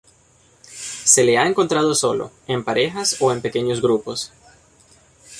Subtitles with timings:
[0.63, 4.33] Se le ha encontrado solo, en parejas o en pequeños grupos.